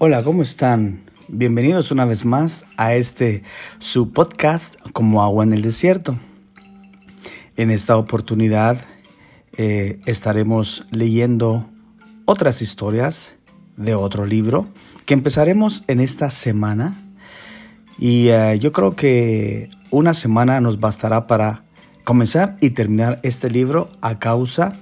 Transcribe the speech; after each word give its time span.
Hola, 0.00 0.22
¿cómo 0.22 0.42
están? 0.42 1.00
Bienvenidos 1.26 1.90
una 1.90 2.04
vez 2.04 2.24
más 2.24 2.66
a 2.76 2.94
este 2.94 3.42
su 3.80 4.12
podcast 4.12 4.76
como 4.92 5.24
agua 5.24 5.42
en 5.42 5.52
el 5.52 5.60
desierto. 5.60 6.16
En 7.56 7.72
esta 7.72 7.96
oportunidad 7.96 8.78
eh, 9.56 9.98
estaremos 10.06 10.86
leyendo 10.92 11.66
otras 12.26 12.62
historias 12.62 13.38
de 13.76 13.96
otro 13.96 14.24
libro 14.24 14.68
que 15.04 15.14
empezaremos 15.14 15.82
en 15.88 15.98
esta 15.98 16.30
semana 16.30 16.94
y 17.98 18.28
eh, 18.28 18.56
yo 18.60 18.70
creo 18.70 18.94
que 18.94 19.68
una 19.90 20.14
semana 20.14 20.60
nos 20.60 20.78
bastará 20.78 21.26
para 21.26 21.64
comenzar 22.04 22.56
y 22.60 22.70
terminar 22.70 23.18
este 23.24 23.50
libro 23.50 23.88
a 24.00 24.20
causa 24.20 24.76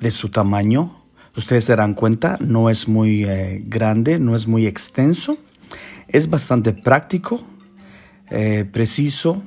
de 0.00 0.10
su 0.10 0.28
tamaño 0.28 0.95
Ustedes 1.36 1.66
se 1.66 1.72
darán 1.72 1.92
cuenta, 1.92 2.38
no 2.40 2.70
es 2.70 2.88
muy 2.88 3.24
eh, 3.24 3.62
grande, 3.66 4.18
no 4.18 4.36
es 4.36 4.46
muy 4.46 4.66
extenso, 4.66 5.36
es 6.08 6.30
bastante 6.30 6.72
práctico, 6.72 7.42
eh, 8.30 8.64
preciso 8.64 9.42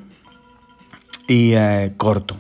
y 1.28 1.54
eh, 1.54 1.94
corto. 1.98 2.38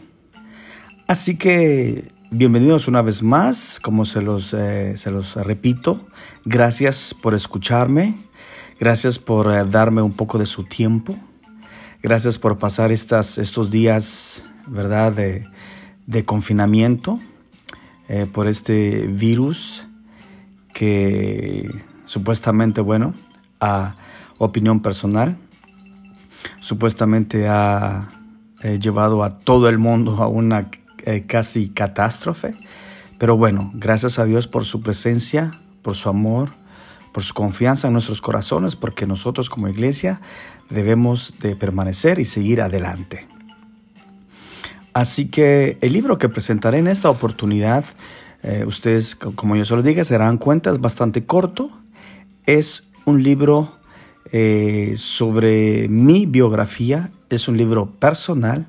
Así 1.08 1.36
que 1.36 2.09
bienvenidos 2.30 2.88
una 2.88 3.02
vez 3.02 3.23
más, 3.23 3.80
como 3.81 4.06
se 4.06 4.22
los, 4.22 4.50
se 4.50 5.11
los 5.11 5.36
repito, 5.36 6.00
gracias 6.45 7.16
por 7.19 7.34
escucharme, 7.34 8.19
gracias 8.80 9.17
por 9.17 9.67
darme 9.72 10.03
un 10.03 10.13
poco 10.13 10.38
de 10.38 10.45
su 10.45 10.66
tiempo, 10.66 11.17
gracias 12.03 12.38
por 12.38 12.59
pasar 12.59 12.91
estas, 12.91 13.39
estos 13.39 13.72
días, 13.72 14.45
¿verdad?, 14.67 15.11
de, 15.11 15.47
de 16.06 16.23
confinamiento 16.23 17.19
eh, 18.10 18.26
por 18.26 18.48
este 18.48 19.08
virus 19.08 19.88
que 20.74 21.70
supuestamente, 22.06 22.82
bueno, 22.82 23.14
a 23.60 23.96
opinión 24.40 24.82
personal, 24.82 25.38
supuestamente 26.60 27.48
ha 27.48 28.10
eh, 28.64 28.80
llevado 28.80 29.24
a 29.24 29.38
todo 29.38 29.70
el 29.70 29.78
mundo 29.78 30.24
a 30.24 30.28
una 30.28 30.72
eh, 31.06 31.26
casi 31.28 31.70
catástrofe. 31.70 32.56
Pero 33.20 33.38
bueno, 33.38 33.72
gracias 33.76 34.18
a 34.18 34.26
Dios 34.26 34.48
por 34.48 34.66
su 34.66 34.82
presencia, 34.82 35.60
por 35.84 35.96
su 35.96 36.10
amor, 36.10 36.50
por 37.14 37.24
su 37.24 37.34
confianza 37.34 37.88
en 37.88 37.94
nuestros 37.94 38.22
corazones, 38.22 38.76
porque 38.76 39.06
nosotros 39.06 39.50
como 39.50 39.68
iglesia 39.68 40.20
debemos 40.70 41.36
de 41.40 41.56
permanecer 41.56 42.18
y 42.20 42.26
seguir 42.26 42.62
adelante. 42.62 43.28
Así 45.00 45.30
que 45.30 45.78
el 45.80 45.94
libro 45.94 46.17
que 46.17 46.28
presentaré 46.28 46.80
en 46.80 46.89
esta 46.89 47.09
oportunidad, 47.09 47.86
eh, 48.44 48.66
ustedes, 48.67 49.16
como 49.16 49.56
yo 49.56 49.64
se 49.64 49.73
lo 49.73 49.81
diga, 49.81 50.03
se 50.03 50.16
darán 50.16 50.38
cuenta, 50.38 50.72
es 50.72 50.81
bastante 50.81 51.25
corto. 51.25 51.72
Es 52.45 52.89
un 53.06 53.23
libro 53.23 53.72
eh, 54.33 54.95
sobre 54.97 55.88
mi 55.88 56.25
biografía, 56.25 57.11
es 57.30 57.47
un 57.47 57.56
libro 57.56 57.86
personal, 57.86 58.68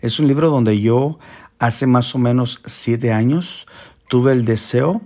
es 0.00 0.20
un 0.20 0.28
libro 0.28 0.48
donde 0.48 0.80
yo 0.80 1.18
hace 1.58 1.88
más 1.88 2.14
o 2.14 2.18
menos 2.18 2.60
siete 2.64 3.12
años 3.12 3.66
tuve 4.08 4.30
el 4.30 4.44
deseo 4.44 5.02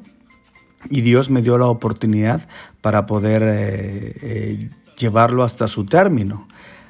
y 0.91 1.01
Dios 1.01 1.31
me 1.31 1.41
dio 1.41 1.57
la 1.57 1.69
oportunidad 1.69 2.47
para 2.83 3.07
poder 3.07 3.43
eh, 3.43 4.69
llevarlo 4.99 5.45
hasta 5.45 5.67
su 5.67 5.87
término. 5.87 6.47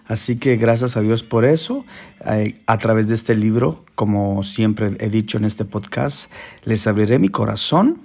Así 0.09 0.39
que 0.39 0.57
gracias 0.57 0.97
a 0.97 1.03
Dios 1.03 1.23
por 1.23 1.45
eso. 1.45 1.85
Eh, 2.25 2.55
a 2.67 2.79
través 2.79 3.09
de 3.09 3.15
este 3.15 3.35
libro, 3.35 3.85
como 3.95 4.43
siempre 4.43 4.97
he 5.01 5.11
dicho 5.11 5.37
en 5.37 5.45
este 5.45 5.67
podcast, 5.67 6.33
les 6.65 6.87
abriré 6.87 7.19
mi 7.19 7.29
corazón 7.29 8.01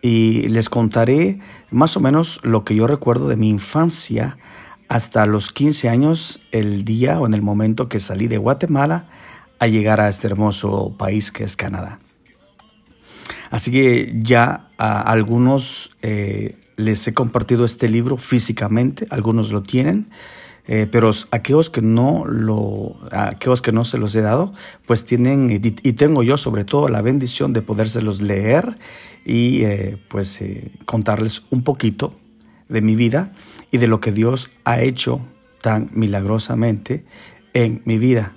y 0.00 0.48
les 0.48 0.70
contaré 0.70 1.38
más 1.70 1.96
o 1.96 2.00
menos 2.00 2.40
lo 2.42 2.64
que 2.64 2.74
yo 2.74 2.86
recuerdo 2.86 3.28
de 3.28 3.36
mi 3.36 3.50
infancia 3.50 4.38
hasta 4.88 5.26
los 5.26 5.52
15 5.52 5.88
años, 5.90 6.40
el 6.50 6.84
día 6.84 7.20
o 7.20 7.26
en 7.26 7.34
el 7.34 7.42
momento 7.42 7.88
que 7.88 8.00
salí 8.00 8.26
de 8.26 8.38
Guatemala 8.38 9.04
a 9.58 9.66
llegar 9.66 10.00
a 10.00 10.08
este 10.08 10.28
hermoso 10.28 10.96
país 10.98 11.30
que 11.30 11.44
es 11.44 11.56
Canadá. 11.56 11.98
Así 13.50 13.70
que 13.70 14.14
ya 14.16 14.70
a 14.78 15.00
algunos 15.02 15.94
eh, 16.00 16.58
les 16.76 17.06
he 17.06 17.12
compartido 17.12 17.66
este 17.66 17.88
libro 17.88 18.16
físicamente, 18.16 19.06
algunos 19.10 19.52
lo 19.52 19.62
tienen. 19.62 20.08
Eh, 20.68 20.86
pero 20.90 21.10
aquellos 21.32 21.70
que 21.70 21.82
no 21.82 22.24
lo, 22.24 22.96
aquellos 23.10 23.62
que 23.62 23.72
no 23.72 23.84
se 23.84 23.98
los 23.98 24.14
he 24.14 24.20
dado, 24.20 24.52
pues 24.86 25.04
tienen 25.04 25.50
y, 25.50 25.58
tengo 25.60 26.22
yo 26.22 26.36
sobre 26.36 26.64
todo 26.64 26.88
la 26.88 27.02
bendición 27.02 27.52
de 27.52 27.62
podérselos 27.62 28.20
leer 28.20 28.76
y 29.24 29.64
eh, 29.64 29.98
pues 30.08 30.40
eh, 30.40 30.70
contarles 30.84 31.42
un 31.50 31.64
poquito 31.64 32.14
de 32.68 32.80
mi 32.80 32.94
vida 32.94 33.32
y 33.72 33.78
de 33.78 33.88
lo 33.88 34.00
que 34.00 34.12
Dios 34.12 34.50
ha 34.64 34.80
hecho 34.80 35.20
tan 35.60 35.90
milagrosamente 35.92 37.04
en 37.54 37.82
mi 37.84 37.98
vida. 37.98 38.36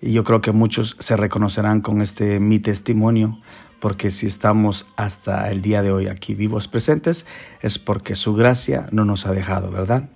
Y 0.00 0.12
yo 0.12 0.24
creo 0.24 0.40
que 0.40 0.52
muchos 0.52 0.96
se 0.98 1.16
reconocerán 1.16 1.80
con 1.80 2.00
este 2.00 2.40
mi 2.40 2.58
testimonio, 2.58 3.38
porque 3.80 4.10
si 4.10 4.26
estamos 4.26 4.86
hasta 4.96 5.50
el 5.50 5.60
día 5.60 5.82
de 5.82 5.92
hoy 5.92 6.06
aquí 6.06 6.34
vivos 6.34 6.68
presentes, 6.68 7.26
es 7.60 7.78
porque 7.78 8.14
su 8.14 8.34
gracia 8.34 8.86
no 8.92 9.04
nos 9.04 9.26
ha 9.26 9.32
dejado, 9.32 9.70
¿verdad? 9.70 10.08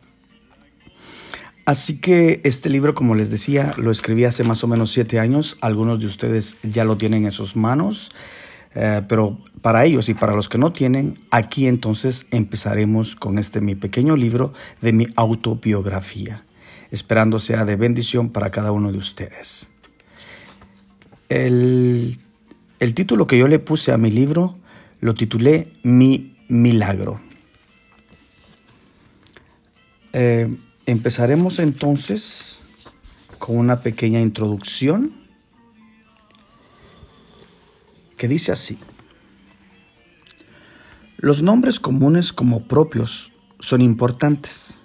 Así 1.69 1.99
que 1.99 2.41
este 2.45 2.71
libro, 2.71 2.95
como 2.95 3.15
les 3.15 3.29
decía, 3.29 3.75
lo 3.77 3.91
escribí 3.91 4.25
hace 4.25 4.43
más 4.43 4.65
o 4.65 4.67
menos 4.67 4.91
siete 4.91 5.21
años. 5.21 5.59
Algunos 5.61 6.01
de 6.01 6.07
ustedes 6.07 6.57
ya 6.63 6.87
lo 6.87 6.97
tienen 6.97 7.27
en 7.27 7.31
sus 7.31 7.57
manos. 7.57 8.11
Eh, 8.75 9.03
pero 9.07 9.39
para 9.61 9.85
ellos 9.85 10.09
y 10.09 10.15
para 10.15 10.35
los 10.35 10.49
que 10.49 10.57
no 10.57 10.73
tienen, 10.73 11.19
aquí 11.31 11.67
entonces 11.67 12.27
empezaremos 12.31 13.17
con 13.17 13.39
este 13.39 13.61
mi 13.61 13.75
pequeño 13.75 14.17
libro 14.17 14.55
de 14.81 14.95
mi 14.95 15.09
autobiografía, 15.15 16.43
esperando 16.91 17.39
sea 17.39 17.67
de 17.67 17.77
bendición 17.77 18.31
para 18.31 18.51
cada 18.51 18.73
uno 18.73 18.91
de 18.91 18.97
ustedes. 18.97 19.71
El, 21.29 22.19
el 22.81 22.95
título 22.95 23.27
que 23.27 23.37
yo 23.37 23.47
le 23.47 23.59
puse 23.59 23.93
a 23.93 23.99
mi 23.99 24.11
libro 24.11 24.57
lo 25.01 25.13
titulé 25.13 25.71
Mi 25.83 26.35
Milagro. 26.49 27.21
Eh, 30.15 30.49
Empezaremos 30.89 31.59
entonces 31.59 32.65
con 33.39 33.59
una 33.59 33.83
pequeña 33.83 34.23
introducción 34.23 35.13
que 38.17 38.27
dice 38.27 38.53
así. 38.53 38.79
Los 41.19 41.43
nombres 41.43 41.79
comunes 41.79 42.33
como 42.33 42.67
propios 42.67 43.35
son 43.61 43.83
importantes. 43.83 44.81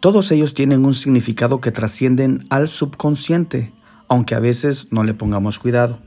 Todos 0.00 0.32
ellos 0.32 0.54
tienen 0.54 0.86
un 0.86 0.94
significado 0.94 1.60
que 1.60 1.70
trascienden 1.70 2.46
al 2.48 2.70
subconsciente, 2.70 3.74
aunque 4.08 4.34
a 4.34 4.40
veces 4.40 4.88
no 4.90 5.04
le 5.04 5.12
pongamos 5.12 5.58
cuidado. 5.58 6.00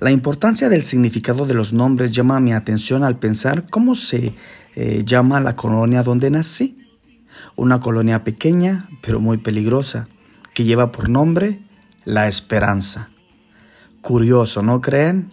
La 0.00 0.10
importancia 0.10 0.68
del 0.68 0.82
significado 0.82 1.46
de 1.46 1.54
los 1.54 1.74
nombres 1.74 2.10
llama 2.10 2.40
mi 2.40 2.52
atención 2.52 3.04
al 3.04 3.20
pensar 3.20 3.70
cómo 3.70 3.94
se 3.94 4.34
eh, 4.74 5.04
llama 5.06 5.38
la 5.38 5.54
colonia 5.54 6.02
donde 6.02 6.28
nací 6.28 6.81
una 7.56 7.80
colonia 7.80 8.24
pequeña 8.24 8.88
pero 9.02 9.20
muy 9.20 9.38
peligrosa 9.38 10.08
que 10.54 10.64
lleva 10.64 10.92
por 10.92 11.08
nombre 11.08 11.60
La 12.04 12.28
Esperanza. 12.28 13.10
Curioso, 14.00 14.62
¿no 14.62 14.80
creen? 14.80 15.32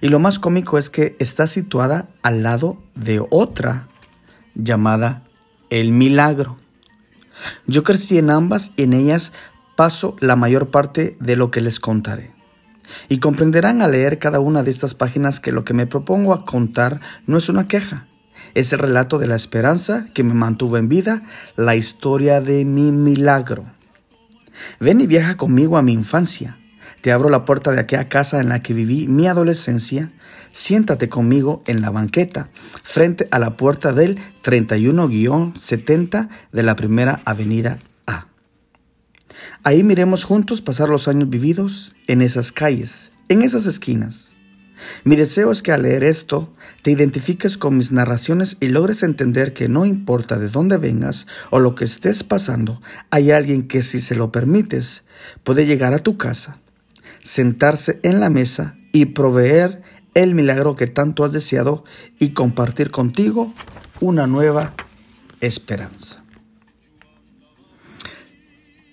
Y 0.00 0.08
lo 0.08 0.18
más 0.18 0.38
cómico 0.38 0.78
es 0.78 0.90
que 0.90 1.16
está 1.18 1.46
situada 1.46 2.08
al 2.22 2.42
lado 2.42 2.82
de 2.94 3.24
otra 3.30 3.88
llamada 4.54 5.24
El 5.70 5.92
Milagro. 5.92 6.56
Yo 7.66 7.82
crecí 7.82 8.18
en 8.18 8.30
ambas 8.30 8.72
y 8.76 8.84
en 8.84 8.92
ellas 8.92 9.32
paso 9.76 10.16
la 10.20 10.36
mayor 10.36 10.70
parte 10.70 11.16
de 11.20 11.36
lo 11.36 11.50
que 11.50 11.60
les 11.60 11.80
contaré. 11.80 12.32
Y 13.08 13.18
comprenderán 13.18 13.82
al 13.82 13.92
leer 13.92 14.18
cada 14.18 14.40
una 14.40 14.62
de 14.62 14.70
estas 14.70 14.94
páginas 14.94 15.40
que 15.40 15.52
lo 15.52 15.64
que 15.64 15.74
me 15.74 15.86
propongo 15.86 16.32
a 16.32 16.44
contar 16.44 17.00
no 17.26 17.38
es 17.38 17.48
una 17.48 17.66
queja, 17.66 18.06
es 18.54 18.72
el 18.72 18.78
relato 18.78 19.18
de 19.18 19.26
la 19.26 19.36
esperanza 19.36 20.06
que 20.14 20.24
me 20.24 20.34
mantuvo 20.34 20.76
en 20.76 20.88
vida, 20.88 21.22
la 21.56 21.76
historia 21.76 22.40
de 22.40 22.64
mi 22.64 22.92
milagro. 22.92 23.64
Ven 24.80 25.00
y 25.00 25.06
viaja 25.06 25.36
conmigo 25.36 25.76
a 25.76 25.82
mi 25.82 25.92
infancia. 25.92 26.58
Te 27.00 27.12
abro 27.12 27.28
la 27.28 27.44
puerta 27.44 27.72
de 27.72 27.80
aquella 27.80 28.08
casa 28.08 28.40
en 28.40 28.48
la 28.48 28.62
que 28.62 28.72
viví 28.72 29.08
mi 29.08 29.26
adolescencia. 29.26 30.10
Siéntate 30.52 31.08
conmigo 31.08 31.62
en 31.66 31.82
la 31.82 31.90
banqueta, 31.90 32.48
frente 32.82 33.28
a 33.30 33.38
la 33.38 33.56
puerta 33.56 33.92
del 33.92 34.18
31-70 34.42 36.28
de 36.52 36.62
la 36.62 36.76
primera 36.76 37.20
avenida 37.24 37.78
A. 38.06 38.28
Ahí 39.64 39.82
miremos 39.82 40.24
juntos 40.24 40.60
pasar 40.60 40.88
los 40.88 41.08
años 41.08 41.28
vividos 41.28 41.94
en 42.06 42.22
esas 42.22 42.52
calles, 42.52 43.10
en 43.28 43.42
esas 43.42 43.66
esquinas. 43.66 44.33
Mi 45.04 45.16
deseo 45.16 45.52
es 45.52 45.62
que 45.62 45.72
al 45.72 45.82
leer 45.82 46.04
esto 46.04 46.52
te 46.82 46.90
identifiques 46.90 47.58
con 47.58 47.76
mis 47.76 47.92
narraciones 47.92 48.56
y 48.60 48.68
logres 48.68 49.02
entender 49.02 49.52
que 49.52 49.68
no 49.68 49.84
importa 49.84 50.38
de 50.38 50.48
dónde 50.48 50.76
vengas 50.76 51.26
o 51.50 51.60
lo 51.60 51.74
que 51.74 51.84
estés 51.84 52.24
pasando, 52.24 52.80
hay 53.10 53.30
alguien 53.30 53.68
que 53.68 53.82
si 53.82 54.00
se 54.00 54.14
lo 54.14 54.32
permites 54.32 55.04
puede 55.42 55.66
llegar 55.66 55.94
a 55.94 56.00
tu 56.00 56.16
casa, 56.16 56.58
sentarse 57.22 58.00
en 58.02 58.20
la 58.20 58.30
mesa 58.30 58.76
y 58.92 59.06
proveer 59.06 59.82
el 60.14 60.34
milagro 60.34 60.76
que 60.76 60.86
tanto 60.86 61.24
has 61.24 61.32
deseado 61.32 61.84
y 62.18 62.30
compartir 62.30 62.90
contigo 62.90 63.52
una 64.00 64.26
nueva 64.26 64.74
esperanza. 65.40 66.23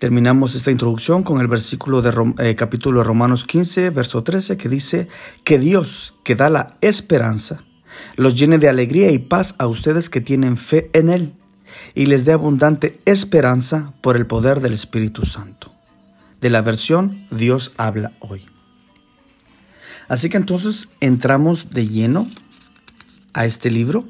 Terminamos 0.01 0.55
esta 0.55 0.71
introducción 0.71 1.21
con 1.21 1.41
el 1.41 1.47
versículo 1.47 2.01
de 2.01 2.11
eh, 2.39 2.55
capítulo 2.55 3.01
de 3.01 3.03
Romanos 3.03 3.45
15, 3.45 3.91
verso 3.91 4.23
13, 4.23 4.57
que 4.57 4.67
dice 4.67 5.07
que 5.43 5.59
Dios, 5.59 6.15
que 6.23 6.33
da 6.33 6.49
la 6.49 6.75
esperanza, 6.81 7.63
los 8.15 8.33
llene 8.33 8.57
de 8.57 8.67
alegría 8.67 9.11
y 9.11 9.19
paz 9.19 9.53
a 9.59 9.67
ustedes 9.67 10.09
que 10.09 10.19
tienen 10.19 10.57
fe 10.57 10.89
en 10.93 11.09
Él 11.09 11.33
y 11.93 12.07
les 12.07 12.25
dé 12.25 12.31
abundante 12.31 12.99
esperanza 13.05 13.93
por 14.01 14.17
el 14.17 14.25
poder 14.25 14.59
del 14.59 14.73
Espíritu 14.73 15.23
Santo. 15.23 15.71
De 16.41 16.49
la 16.49 16.63
versión 16.63 17.27
Dios 17.29 17.71
habla 17.77 18.13
hoy. 18.21 18.47
Así 20.07 20.29
que 20.29 20.37
entonces 20.37 20.89
entramos 20.99 21.69
de 21.69 21.87
lleno 21.87 22.27
a 23.33 23.45
este 23.45 23.69
libro 23.69 24.05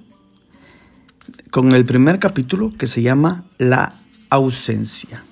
con 1.52 1.74
el 1.74 1.84
primer 1.84 2.18
capítulo 2.18 2.72
que 2.78 2.88
se 2.88 3.02
llama 3.02 3.44
La 3.58 4.00
ausencia. 4.30 5.26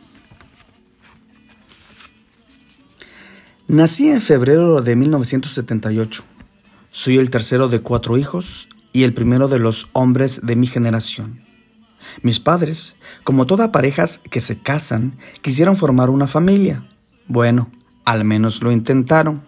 Nací 3.70 4.10
en 4.10 4.20
febrero 4.20 4.82
de 4.82 4.96
1978. 4.96 6.24
Soy 6.90 7.20
el 7.20 7.30
tercero 7.30 7.68
de 7.68 7.82
cuatro 7.82 8.18
hijos 8.18 8.68
y 8.94 9.04
el 9.04 9.14
primero 9.14 9.48
de 9.48 9.60
los 9.60 9.90
hombres 9.94 10.42
de 10.44 10.56
mi 10.56 10.66
generación. 10.66 11.46
Mis 12.24 12.40
padres, 12.40 12.96
como 13.24 13.46
todas 13.46 13.70
parejas 13.70 14.22
que 14.32 14.42
se 14.42 14.58
casan, 14.58 15.14
quisieron 15.44 15.78
formar 15.78 16.10
una 16.10 16.26
familia. 16.26 16.90
Bueno, 17.28 17.70
al 18.06 18.26
menos 18.26 18.64
lo 18.64 18.72
intentaron. 18.72 19.44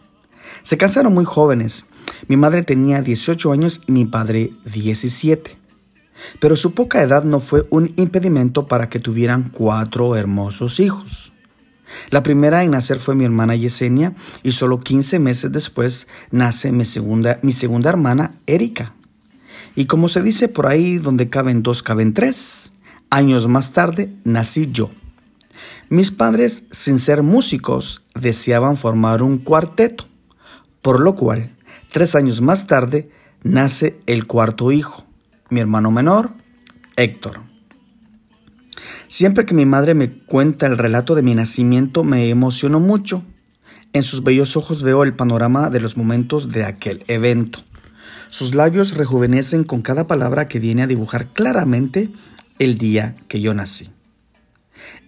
Se 0.61 0.77
casaron 0.77 1.15
muy 1.15 1.25
jóvenes. 1.25 1.87
Mi 2.27 2.37
madre 2.37 2.61
tenía 2.61 3.01
18 3.01 3.51
años 3.51 3.81
y 3.87 3.91
mi 3.91 4.05
padre 4.05 4.51
17. 4.71 5.57
Pero 6.39 6.55
su 6.55 6.75
poca 6.75 7.01
edad 7.01 7.23
no 7.23 7.39
fue 7.39 7.65
un 7.71 7.91
impedimento 7.95 8.67
para 8.67 8.87
que 8.87 8.99
tuvieran 8.99 9.49
cuatro 9.49 10.15
hermosos 10.15 10.79
hijos. 10.79 11.33
La 12.09 12.23
primera 12.23 12.63
en 12.63 12.71
nacer 12.71 12.99
fue 12.99 13.15
mi 13.15 13.25
hermana 13.25 13.55
Yesenia 13.55 14.13
y 14.43 14.51
solo 14.51 14.79
15 14.79 15.19
meses 15.19 15.51
después 15.51 16.07
nace 16.31 16.71
mi 16.71 16.85
segunda, 16.85 17.39
mi 17.41 17.51
segunda 17.51 17.89
hermana 17.89 18.35
Erika. 18.47 18.93
Y 19.75 19.85
como 19.85 20.09
se 20.09 20.21
dice 20.21 20.49
por 20.49 20.67
ahí, 20.67 20.97
donde 20.97 21.29
caben 21.29 21.63
dos, 21.63 21.83
caben 21.83 22.13
tres, 22.13 22.73
años 23.09 23.47
más 23.47 23.73
tarde 23.73 24.13
nací 24.23 24.69
yo. 24.71 24.89
Mis 25.89 26.11
padres, 26.11 26.63
sin 26.71 26.99
ser 26.99 27.21
músicos, 27.21 28.03
deseaban 28.15 28.77
formar 28.77 29.21
un 29.21 29.37
cuarteto, 29.37 30.05
por 30.81 30.99
lo 30.99 31.15
cual, 31.15 31.55
tres 31.91 32.15
años 32.15 32.41
más 32.41 32.67
tarde, 32.67 33.11
nace 33.43 33.99
el 34.05 34.25
cuarto 34.25 34.71
hijo, 34.71 35.03
mi 35.49 35.59
hermano 35.59 35.91
menor, 35.91 36.31
Héctor. 36.95 37.50
Siempre 39.07 39.45
que 39.45 39.53
mi 39.53 39.65
madre 39.65 39.93
me 39.93 40.11
cuenta 40.11 40.67
el 40.67 40.77
relato 40.77 41.15
de 41.15 41.21
mi 41.21 41.35
nacimiento 41.35 42.03
me 42.03 42.29
emociono 42.29 42.79
mucho. 42.79 43.23
En 43.93 44.03
sus 44.03 44.23
bellos 44.23 44.55
ojos 44.55 44.83
veo 44.83 45.03
el 45.03 45.13
panorama 45.13 45.69
de 45.69 45.81
los 45.81 45.97
momentos 45.97 46.49
de 46.49 46.63
aquel 46.63 47.03
evento. 47.07 47.59
Sus 48.29 48.55
labios 48.55 48.95
rejuvenecen 48.95 49.65
con 49.65 49.81
cada 49.81 50.07
palabra 50.07 50.47
que 50.47 50.59
viene 50.59 50.83
a 50.83 50.87
dibujar 50.87 51.33
claramente 51.33 52.09
el 52.59 52.77
día 52.77 53.15
que 53.27 53.41
yo 53.41 53.53
nací. 53.53 53.89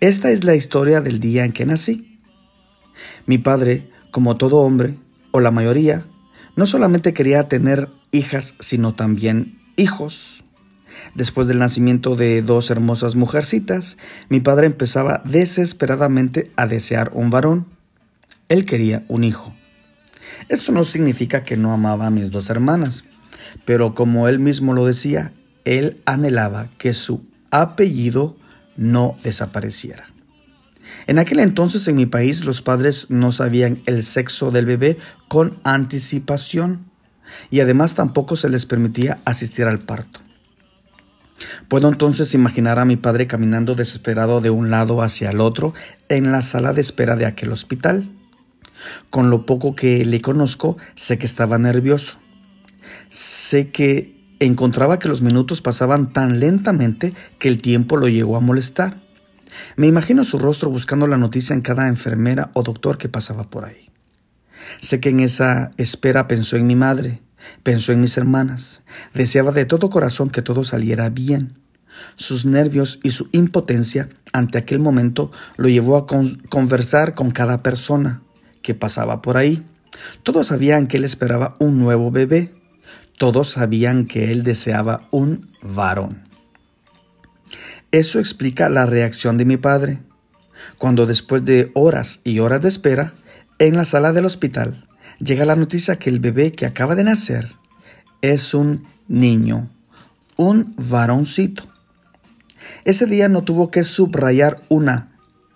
Esta 0.01 0.31
es 0.31 0.43
la 0.43 0.55
historia 0.55 0.99
del 0.99 1.19
día 1.19 1.45
en 1.45 1.53
que 1.53 1.65
nací. 1.65 2.19
Mi 3.25 3.37
padre, 3.37 3.89
como 4.11 4.35
todo 4.35 4.57
hombre, 4.57 4.97
o 5.31 5.39
la 5.39 5.51
mayoría, 5.51 6.05
no 6.55 6.65
solamente 6.65 7.13
quería 7.13 7.47
tener 7.47 7.89
hijas, 8.11 8.55
sino 8.59 8.93
también 8.93 9.57
hijos. 9.77 10.43
Después 11.15 11.47
del 11.47 11.59
nacimiento 11.59 12.15
de 12.15 12.41
dos 12.41 12.69
hermosas 12.69 13.15
mujercitas, 13.15 13.97
mi 14.29 14.39
padre 14.39 14.67
empezaba 14.67 15.21
desesperadamente 15.25 16.51
a 16.55 16.67
desear 16.67 17.11
un 17.13 17.29
varón. 17.29 17.67
Él 18.49 18.65
quería 18.65 19.03
un 19.07 19.23
hijo. 19.23 19.53
Esto 20.49 20.71
no 20.71 20.83
significa 20.83 21.43
que 21.43 21.57
no 21.57 21.73
amaba 21.73 22.07
a 22.07 22.11
mis 22.11 22.31
dos 22.31 22.49
hermanas, 22.49 23.03
pero 23.65 23.93
como 23.93 24.27
él 24.27 24.39
mismo 24.39 24.73
lo 24.73 24.85
decía, 24.85 25.33
él 25.65 26.01
anhelaba 26.05 26.69
que 26.77 26.93
su 26.93 27.25
apellido 27.51 28.35
no 28.75 29.15
desapareciera. 29.23 30.05
En 31.07 31.19
aquel 31.19 31.39
entonces 31.39 31.87
en 31.87 31.95
mi 31.95 32.05
país 32.05 32.43
los 32.43 32.61
padres 32.61 33.07
no 33.09 33.31
sabían 33.31 33.81
el 33.85 34.03
sexo 34.03 34.51
del 34.51 34.65
bebé 34.65 34.97
con 35.27 35.57
anticipación 35.63 36.85
y 37.49 37.61
además 37.61 37.95
tampoco 37.95 38.35
se 38.35 38.49
les 38.49 38.65
permitía 38.65 39.19
asistir 39.25 39.65
al 39.65 39.79
parto. 39.79 40.19
Puedo 41.67 41.89
entonces 41.89 42.33
imaginar 42.33 42.79
a 42.79 42.85
mi 42.85 42.95
padre 42.95 43.27
caminando 43.27 43.75
desesperado 43.75 44.41
de 44.41 44.49
un 44.49 44.69
lado 44.69 45.01
hacia 45.01 45.31
el 45.31 45.41
otro 45.41 45.73
en 46.09 46.31
la 46.31 46.41
sala 46.41 46.73
de 46.73 46.81
espera 46.81 47.15
de 47.15 47.25
aquel 47.25 47.51
hospital. 47.51 48.09
Con 49.09 49.29
lo 49.29 49.45
poco 49.45 49.75
que 49.75 50.05
le 50.05 50.21
conozco, 50.21 50.77
sé 50.95 51.17
que 51.17 51.25
estaba 51.25 51.57
nervioso. 51.57 52.19
Sé 53.09 53.71
que 53.71 54.13
encontraba 54.39 54.99
que 54.99 55.07
los 55.07 55.21
minutos 55.21 55.61
pasaban 55.61 56.11
tan 56.11 56.39
lentamente 56.39 57.13
que 57.39 57.47
el 57.47 57.61
tiempo 57.61 57.97
lo 57.97 58.07
llegó 58.07 58.35
a 58.35 58.41
molestar. 58.41 58.97
Me 59.75 59.87
imagino 59.87 60.23
su 60.23 60.39
rostro 60.39 60.69
buscando 60.69 61.07
la 61.07 61.17
noticia 61.17 61.53
en 61.53 61.61
cada 61.61 61.87
enfermera 61.87 62.51
o 62.53 62.63
doctor 62.63 62.97
que 62.97 63.09
pasaba 63.09 63.43
por 63.43 63.65
ahí. 63.65 63.89
Sé 64.81 64.99
que 64.99 65.09
en 65.09 65.19
esa 65.19 65.71
espera 65.77 66.27
pensó 66.27 66.57
en 66.57 66.67
mi 66.67 66.75
madre, 66.75 67.21
Pensó 67.63 67.91
en 67.91 68.01
mis 68.01 68.17
hermanas. 68.17 68.83
Deseaba 69.13 69.51
de 69.51 69.65
todo 69.65 69.89
corazón 69.89 70.29
que 70.29 70.41
todo 70.41 70.63
saliera 70.63 71.09
bien. 71.09 71.59
Sus 72.15 72.45
nervios 72.45 72.99
y 73.03 73.11
su 73.11 73.29
impotencia 73.31 74.09
ante 74.31 74.57
aquel 74.57 74.79
momento 74.79 75.31
lo 75.57 75.69
llevó 75.69 75.97
a 75.97 76.07
conversar 76.07 77.13
con 77.13 77.31
cada 77.31 77.61
persona 77.63 78.23
que 78.61 78.73
pasaba 78.73 79.21
por 79.21 79.37
ahí. 79.37 79.63
Todos 80.23 80.47
sabían 80.47 80.87
que 80.87 80.97
él 80.97 81.05
esperaba 81.05 81.55
un 81.59 81.79
nuevo 81.79 82.11
bebé. 82.11 82.53
Todos 83.17 83.49
sabían 83.49 84.05
que 84.05 84.31
él 84.31 84.43
deseaba 84.43 85.07
un 85.11 85.49
varón. 85.61 86.23
Eso 87.91 88.19
explica 88.19 88.69
la 88.69 88.87
reacción 88.87 89.37
de 89.37 89.45
mi 89.45 89.57
padre, 89.57 90.01
cuando 90.79 91.05
después 91.05 91.45
de 91.45 91.69
horas 91.75 92.21
y 92.23 92.39
horas 92.39 92.61
de 92.61 92.69
espera, 92.69 93.13
en 93.59 93.77
la 93.77 93.85
sala 93.85 94.13
del 94.13 94.25
hospital, 94.25 94.83
llega 95.19 95.45
la 95.45 95.55
noticia 95.55 95.97
que 95.97 96.09
el 96.09 96.19
bebé 96.19 96.51
que 96.51 96.65
acaba 96.65 96.95
de 96.95 97.03
nacer 97.03 97.53
es 98.21 98.53
un 98.53 98.85
niño, 99.07 99.69
un 100.37 100.73
varoncito. 100.77 101.63
Ese 102.85 103.05
día 103.05 103.27
no 103.29 103.43
tuvo 103.43 103.71
que 103.71 103.83
subrayar 103.83 104.61
una 104.69 105.11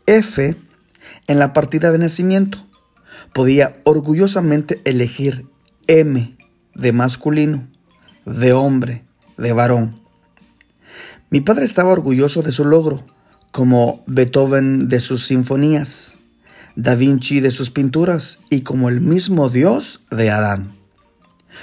F 0.06 0.56
en 1.28 1.40
la 1.40 1.54
partida 1.54 1.92
de 1.92 1.98
nacimiento. 1.98 2.66
Podía 3.34 3.80
orgullosamente 3.84 4.82
elegir 4.86 5.46
M 5.88 6.38
de 6.76 6.92
masculino, 6.92 7.68
de 8.26 8.54
hombre, 8.54 9.04
de 9.38 9.54
varón. 9.54 10.00
Mi 11.30 11.42
padre 11.42 11.66
estaba 11.66 11.92
orgulloso 11.92 12.42
de 12.42 12.52
su 12.52 12.64
logro, 12.64 13.06
como 13.52 14.04
Beethoven 14.08 14.88
de 14.88 15.00
sus 15.00 15.26
sinfonías. 15.26 16.18
Da 16.78 16.94
Vinci 16.94 17.40
de 17.40 17.50
sus 17.50 17.72
pinturas 17.72 18.38
y 18.52 18.62
como 18.62 18.88
el 18.88 19.02
mismo 19.02 19.50
Dios 19.50 20.02
de 20.12 20.30
Adán. 20.30 20.70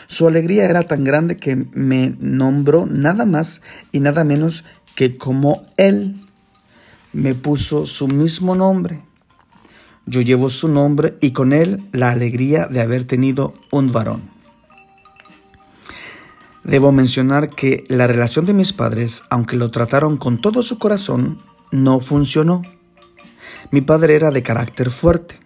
Su 0.08 0.26
alegría 0.26 0.64
era 0.64 0.82
tan 0.82 1.04
grande 1.04 1.36
que 1.36 1.54
me 1.54 2.16
nombró 2.18 2.84
nada 2.84 3.24
más 3.24 3.62
y 3.92 4.00
nada 4.00 4.24
menos 4.24 4.64
que 4.96 5.16
como 5.16 5.62
Él 5.76 6.16
me 7.12 7.36
puso 7.36 7.86
su 7.86 8.08
mismo 8.08 8.56
nombre. 8.56 9.02
Yo 10.04 10.20
llevo 10.20 10.48
su 10.48 10.66
nombre 10.66 11.16
y 11.20 11.30
con 11.30 11.52
él 11.52 11.80
la 11.92 12.10
alegría 12.10 12.66
de 12.66 12.80
haber 12.80 13.04
tenido 13.04 13.54
un 13.70 13.92
varón. 13.92 14.22
Debo 16.64 16.90
mencionar 16.90 17.50
que 17.50 17.84
la 17.88 18.08
relación 18.08 18.46
de 18.46 18.52
mis 18.52 18.72
padres, 18.72 19.22
aunque 19.30 19.56
lo 19.56 19.70
trataron 19.70 20.16
con 20.16 20.40
todo 20.40 20.62
su 20.62 20.78
corazón, 20.78 21.40
no 21.70 22.00
funcionó. 22.00 22.62
Mi 23.70 23.80
padre 23.80 24.16
era 24.16 24.30
de 24.30 24.42
carácter 24.42 24.90
fuerte. 24.90 25.38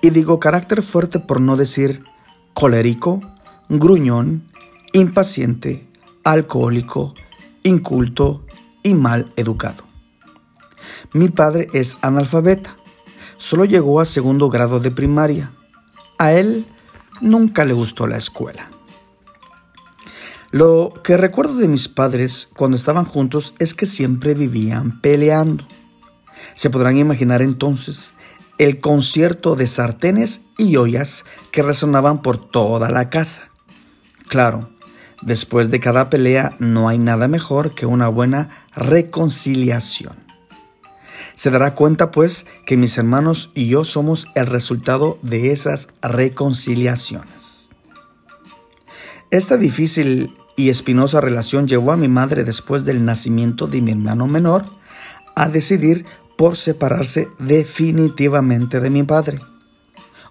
Y 0.00 0.10
digo 0.10 0.38
carácter 0.38 0.82
fuerte 0.82 1.18
por 1.18 1.40
no 1.40 1.56
decir 1.56 2.04
colérico, 2.52 3.22
gruñón, 3.68 4.44
impaciente, 4.92 5.86
alcohólico, 6.24 7.14
inculto 7.62 8.44
y 8.82 8.94
mal 8.94 9.32
educado. 9.36 9.84
Mi 11.12 11.28
padre 11.28 11.68
es 11.72 11.96
analfabeta. 12.02 12.76
Solo 13.36 13.64
llegó 13.64 14.00
a 14.00 14.04
segundo 14.04 14.50
grado 14.50 14.80
de 14.80 14.90
primaria. 14.90 15.50
A 16.18 16.32
él 16.32 16.66
nunca 17.20 17.64
le 17.64 17.72
gustó 17.72 18.06
la 18.06 18.16
escuela. 18.16 18.68
Lo 20.50 20.92
que 21.02 21.16
recuerdo 21.16 21.56
de 21.56 21.66
mis 21.66 21.88
padres 21.88 22.48
cuando 22.56 22.76
estaban 22.76 23.04
juntos 23.04 23.54
es 23.58 23.74
que 23.74 23.86
siempre 23.86 24.34
vivían 24.34 25.00
peleando. 25.00 25.64
Se 26.54 26.70
podrán 26.70 26.96
imaginar 26.96 27.42
entonces 27.42 28.14
el 28.58 28.80
concierto 28.80 29.56
de 29.56 29.66
sartenes 29.66 30.42
y 30.56 30.76
ollas 30.76 31.24
que 31.50 31.62
resonaban 31.62 32.22
por 32.22 32.38
toda 32.38 32.90
la 32.90 33.10
casa. 33.10 33.50
Claro, 34.28 34.68
Después 35.24 35.70
de 35.70 35.80
cada 35.80 36.10
pelea 36.10 36.54
no 36.58 36.86
hay 36.86 36.98
nada 36.98 37.28
mejor 37.28 37.74
que 37.74 37.86
una 37.86 38.08
buena 38.08 38.66
reconciliación. 38.74 40.16
Se 41.34 41.50
dará 41.50 41.74
cuenta 41.74 42.10
pues 42.10 42.44
que 42.66 42.76
mis 42.76 42.98
hermanos 42.98 43.50
y 43.54 43.68
yo 43.68 43.84
somos 43.84 44.28
el 44.34 44.46
resultado 44.46 45.18
de 45.22 45.50
esas 45.50 45.88
reconciliaciones. 46.02 47.70
Esta 49.30 49.56
difícil 49.56 50.36
y 50.56 50.68
espinosa 50.68 51.22
relación 51.22 51.66
llevó 51.66 51.92
a 51.92 51.96
mi 51.96 52.08
madre 52.08 52.44
después 52.44 52.84
del 52.84 53.02
nacimiento 53.06 53.66
de 53.66 53.80
mi 53.80 53.92
hermano 53.92 54.26
menor 54.26 54.66
a 55.34 55.48
decidir 55.48 56.04
por 56.36 56.56
separarse 56.56 57.28
definitivamente 57.38 58.80
de 58.80 58.90
mi 58.90 59.02
padre. 59.02 59.38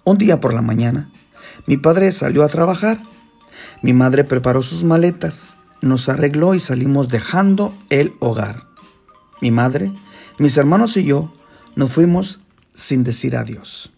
Un 0.04 0.18
día 0.18 0.40
por 0.40 0.52
la 0.52 0.62
mañana, 0.62 1.10
mi 1.66 1.76
padre 1.76 2.12
salió 2.12 2.44
a 2.44 2.48
trabajar. 2.48 3.02
Mi 3.82 3.92
madre 3.92 4.24
preparó 4.24 4.62
sus 4.62 4.84
maletas, 4.84 5.56
nos 5.80 6.08
arregló 6.08 6.54
y 6.54 6.60
salimos 6.60 7.08
dejando 7.08 7.74
el 7.90 8.14
hogar. 8.20 8.64
Mi 9.40 9.50
madre, 9.50 9.92
mis 10.38 10.56
hermanos 10.56 10.96
y 10.96 11.04
yo 11.04 11.32
nos 11.76 11.92
fuimos 11.92 12.40
sin 12.72 13.04
decir 13.04 13.36
adiós. 13.36 13.92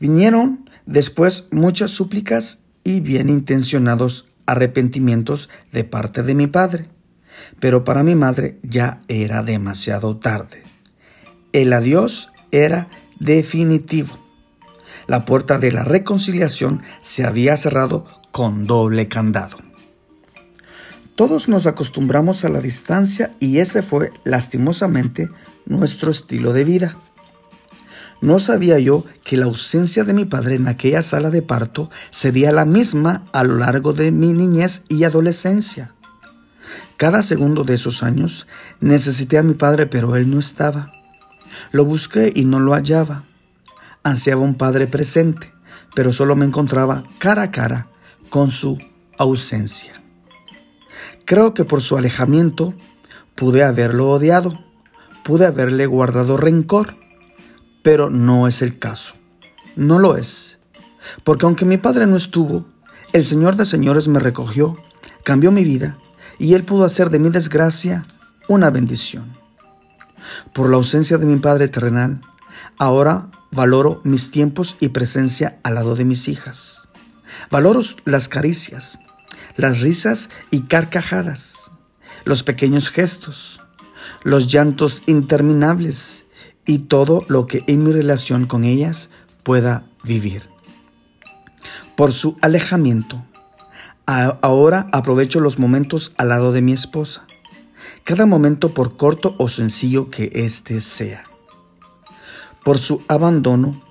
Vinieron 0.00 0.68
después 0.86 1.46
muchas 1.50 1.90
súplicas 1.90 2.60
y 2.84 3.00
bien 3.00 3.28
intencionados 3.28 4.26
arrepentimientos 4.46 5.50
de 5.72 5.84
parte 5.84 6.22
de 6.22 6.34
mi 6.34 6.46
padre, 6.46 6.88
pero 7.60 7.84
para 7.84 8.02
mi 8.02 8.14
madre 8.14 8.58
ya 8.62 9.00
era 9.08 9.42
demasiado 9.42 10.16
tarde. 10.16 10.62
El 11.52 11.72
adiós 11.72 12.30
era 12.50 12.88
definitivo. 13.18 14.18
La 15.06 15.24
puerta 15.24 15.58
de 15.58 15.72
la 15.72 15.84
reconciliación 15.84 16.82
se 17.00 17.24
había 17.24 17.56
cerrado 17.56 18.04
con 18.30 18.66
doble 18.66 19.08
candado. 19.08 19.56
Todos 21.14 21.48
nos 21.48 21.66
acostumbramos 21.66 22.44
a 22.44 22.48
la 22.48 22.60
distancia 22.60 23.34
y 23.40 23.58
ese 23.58 23.82
fue 23.82 24.12
lastimosamente 24.24 25.28
nuestro 25.66 26.10
estilo 26.10 26.52
de 26.52 26.64
vida. 26.64 26.96
No 28.20 28.38
sabía 28.38 28.78
yo 28.78 29.04
que 29.24 29.36
la 29.36 29.46
ausencia 29.46 30.04
de 30.04 30.12
mi 30.12 30.24
padre 30.24 30.56
en 30.56 30.68
aquella 30.68 31.02
sala 31.02 31.30
de 31.30 31.42
parto 31.42 31.90
sería 32.10 32.52
la 32.52 32.64
misma 32.64 33.24
a 33.32 33.44
lo 33.44 33.56
largo 33.56 33.92
de 33.92 34.10
mi 34.10 34.32
niñez 34.32 34.82
y 34.88 35.04
adolescencia. 35.04 35.94
Cada 36.98 37.22
segundo 37.22 37.62
de 37.62 37.74
esos 37.74 38.02
años 38.02 38.48
necesité 38.80 39.38
a 39.38 39.44
mi 39.44 39.54
padre, 39.54 39.86
pero 39.86 40.16
él 40.16 40.28
no 40.28 40.40
estaba. 40.40 40.90
Lo 41.70 41.84
busqué 41.84 42.32
y 42.34 42.44
no 42.44 42.58
lo 42.58 42.74
hallaba. 42.74 43.22
Ansiaba 44.02 44.42
un 44.42 44.56
padre 44.56 44.88
presente, 44.88 45.52
pero 45.94 46.12
solo 46.12 46.34
me 46.34 46.44
encontraba 46.44 47.04
cara 47.18 47.42
a 47.42 47.50
cara 47.52 47.86
con 48.30 48.50
su 48.50 48.78
ausencia. 49.16 49.92
Creo 51.24 51.54
que 51.54 51.64
por 51.64 51.82
su 51.82 51.96
alejamiento 51.96 52.74
pude 53.36 53.62
haberlo 53.62 54.10
odiado, 54.10 54.58
pude 55.22 55.46
haberle 55.46 55.86
guardado 55.86 56.36
rencor, 56.36 56.96
pero 57.84 58.10
no 58.10 58.48
es 58.48 58.60
el 58.60 58.76
caso. 58.76 59.14
No 59.76 60.00
lo 60.00 60.16
es. 60.16 60.58
Porque 61.22 61.46
aunque 61.46 61.64
mi 61.64 61.76
padre 61.76 62.08
no 62.08 62.16
estuvo, 62.16 62.66
el 63.12 63.24
Señor 63.24 63.54
de 63.54 63.66
Señores 63.66 64.08
me 64.08 64.18
recogió, 64.18 64.76
cambió 65.22 65.52
mi 65.52 65.62
vida 65.62 65.96
y 66.38 66.54
Él 66.54 66.64
pudo 66.64 66.84
hacer 66.84 67.10
de 67.10 67.18
mi 67.18 67.30
desgracia 67.30 68.04
una 68.48 68.70
bendición. 68.70 69.32
Por 70.52 70.70
la 70.70 70.76
ausencia 70.76 71.18
de 71.18 71.26
mi 71.26 71.36
Padre 71.36 71.68
terrenal, 71.68 72.20
ahora 72.78 73.28
valoro 73.50 74.00
mis 74.04 74.30
tiempos 74.30 74.76
y 74.80 74.88
presencia 74.88 75.56
al 75.62 75.74
lado 75.74 75.94
de 75.94 76.04
mis 76.04 76.28
hijas. 76.28 76.88
Valoro 77.50 77.80
las 78.04 78.28
caricias, 78.28 78.98
las 79.56 79.80
risas 79.80 80.30
y 80.50 80.62
carcajadas, 80.62 81.70
los 82.24 82.42
pequeños 82.42 82.90
gestos, 82.90 83.60
los 84.22 84.48
llantos 84.48 85.02
interminables 85.06 86.26
y 86.66 86.80
todo 86.80 87.24
lo 87.28 87.46
que 87.46 87.64
en 87.66 87.84
mi 87.84 87.92
relación 87.92 88.46
con 88.46 88.64
ellas 88.64 89.10
pueda 89.42 89.84
vivir. 90.02 90.42
Por 91.96 92.12
su 92.12 92.36
alejamiento, 92.42 93.24
ahora 94.08 94.88
aprovecho 94.92 95.40
los 95.40 95.58
momentos 95.58 96.12
al 96.16 96.30
lado 96.30 96.52
de 96.52 96.62
mi 96.62 96.72
esposa 96.72 97.28
cada 98.04 98.26
momento 98.26 98.70
por 98.70 98.96
corto 98.96 99.34
o 99.38 99.48
sencillo 99.48 100.08
que 100.08 100.30
éste 100.32 100.80
sea. 100.80 101.24
Por 102.64 102.78
su 102.78 103.02
abandono 103.08 103.82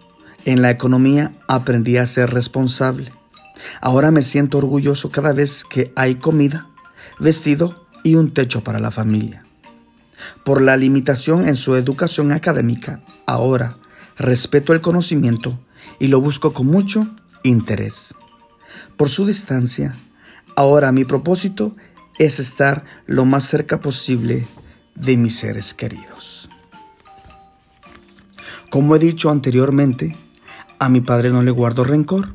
en 0.45 0.61
la 0.61 0.71
economía 0.71 1.31
aprendí 1.47 1.97
a 1.97 2.05
ser 2.05 2.33
responsable. 2.33 3.11
Ahora 3.81 4.11
me 4.11 4.21
siento 4.21 4.57
orgulloso 4.57 5.11
cada 5.11 5.33
vez 5.33 5.63
que 5.65 5.91
hay 5.95 6.15
comida, 6.15 6.67
vestido 7.19 7.87
y 8.03 8.15
un 8.15 8.33
techo 8.33 8.63
para 8.63 8.79
la 8.79 8.91
familia. 8.91 9.43
Por 10.43 10.61
la 10.61 10.77
limitación 10.77 11.47
en 11.47 11.55
su 11.55 11.75
educación 11.75 12.31
académica, 12.31 13.01
ahora 13.25 13.77
respeto 14.17 14.73
el 14.73 14.81
conocimiento 14.81 15.59
y 15.99 16.07
lo 16.07 16.21
busco 16.21 16.53
con 16.53 16.67
mucho 16.67 17.07
interés. 17.43 18.15
Por 18.95 19.09
su 19.09 19.27
distancia, 19.27 19.95
ahora 20.57 20.91
mi 20.91 21.05
propósito 21.05 21.75
es 22.17 22.39
estar 22.39 22.83
lo 23.05 23.25
más 23.25 23.45
cerca 23.45 23.79
posible 23.79 24.45
de 24.95 25.15
mis 25.15 25.37
seres 25.37 25.75
queridos. 25.75 26.49
Como 28.71 28.95
he 28.95 28.99
dicho 28.99 29.29
anteriormente, 29.29 30.17
a 30.79 30.89
mi 30.89 30.99
Padre 30.99 31.29
no 31.29 31.43
le 31.43 31.51
guardo 31.51 31.83
rencor. 31.83 32.33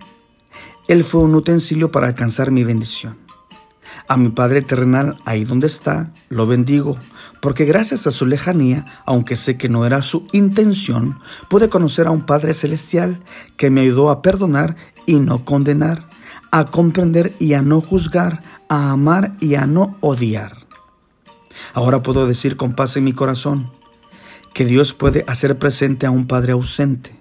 Él 0.87 1.03
fue 1.03 1.23
un 1.23 1.35
utensilio 1.35 1.91
para 1.91 2.07
alcanzar 2.07 2.53
mi 2.53 2.63
bendición. 2.63 3.19
A 4.07 4.17
mi 4.17 4.29
Padre 4.29 4.63
terrenal, 4.63 5.19
ahí 5.25 5.45
donde 5.45 5.67
está, 5.67 6.13
lo 6.29 6.47
bendigo, 6.47 6.97
porque 7.41 7.65
gracias 7.65 8.07
a 8.07 8.13
su 8.13 8.25
lejanía, 8.27 9.03
aunque 9.05 9.35
sé 9.35 9.59
que 9.59 9.69
no 9.69 9.85
era 9.85 10.01
su 10.01 10.29
intención, 10.31 11.19
pude 11.51 11.69
conocer 11.69 12.07
a 12.07 12.13
un 12.13 12.25
Padre 12.25 12.55
celestial 12.55 13.21
que 13.57 13.69
me 13.71 13.81
ayudó 13.81 14.11
a 14.11 14.23
perdonar 14.23 14.77
y 15.07 15.19
no 15.19 15.45
condenar, 15.45 16.09
a 16.53 16.67
comprender 16.67 17.33
y 17.41 17.55
a 17.55 17.63
no 17.63 17.81
juzgar, 17.81 18.41
a 18.69 18.93
amar 18.93 19.35
y 19.41 19.57
a 19.57 19.67
no 19.67 19.97
odiar. 20.01 20.59
Ahora 21.73 22.03
puedo 22.03 22.27
decir 22.27 22.57
con 22.57 22.75
paz 22.75 22.97
en 22.97 23.05
mi 23.05 23.15
corazón 23.15 23.71
que 24.53 24.67
Dios 24.67 24.93
puede 24.93 25.25
hacer 25.27 25.59
presente 25.59 26.07
a 26.07 26.11
un 26.11 26.27
Padre 26.27 26.53
ausente. 26.53 27.19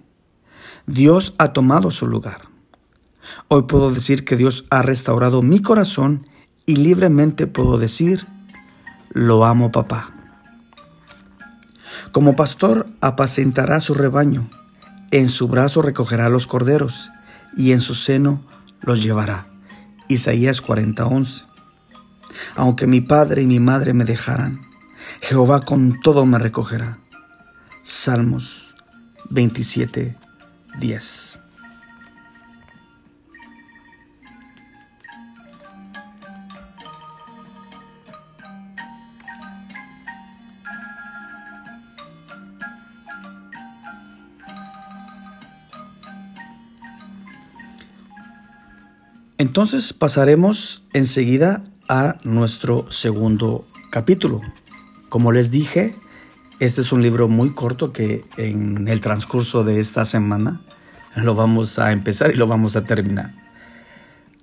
Dios 0.86 1.34
ha 1.38 1.54
tomado 1.54 1.92
su 1.92 2.08
lugar. 2.08 2.42
Hoy 3.48 3.64
puedo 3.64 3.92
decir 3.92 4.26
que 4.26 4.36
Dios 4.36 4.66
ha 4.70 4.82
restaurado 4.82 5.42
mi 5.42 5.62
corazón 5.62 6.26
y 6.66 6.76
libremente 6.76 7.48
puedo 7.48 7.78
decir, 7.78 8.28
lo 9.12 9.46
amo 9.46 9.72
papá. 9.72 10.12
Como 12.12 12.36
pastor 12.36 12.88
apacentará 13.00 13.80
su 13.80 13.94
rebaño, 13.94 14.50
en 15.12 15.30
su 15.30 15.48
brazo 15.48 15.82
recogerá 15.82 16.28
los 16.28 16.48
corderos 16.48 17.12
y 17.56 17.72
en 17.72 17.80
su 17.80 17.96
seno 17.96 18.42
los 18.82 19.04
llevará. 19.04 19.48
Isaías 20.08 20.62
40:11. 20.62 21.48
Aunque 22.56 22.88
mi 22.88 23.02
padre 23.02 23.42
y 23.42 23.46
mi 23.46 23.60
madre 23.60 23.94
me 23.94 24.06
dejaran, 24.06 24.62
Jehová 25.22 25.60
con 25.62 26.00
todo 26.00 26.26
me 26.26 26.40
recogerá. 26.40 26.98
Salmos 27.84 28.74
27:10. 29.30 31.42
Entonces 49.42 49.92
pasaremos 49.92 50.84
enseguida 50.94 51.64
a 51.90 52.18
nuestro 52.24 52.86
segundo 52.92 53.66
capítulo. 53.90 54.40
Como 55.10 55.32
les 55.32 55.50
dije, 55.50 55.96
este 56.60 56.82
es 56.82 56.92
un 56.92 57.02
libro 57.02 57.28
muy 57.28 57.50
corto 57.50 57.92
que 57.92 58.24
en 58.38 58.88
el 58.88 59.02
transcurso 59.02 59.64
de 59.64 59.80
esta 59.80 60.06
semana 60.06 60.62
lo 61.16 61.34
vamos 61.34 61.80
a 61.80 61.92
empezar 61.92 62.30
y 62.30 62.36
lo 62.36 62.46
vamos 62.46 62.76
a 62.76 62.84
terminar. 62.84 63.34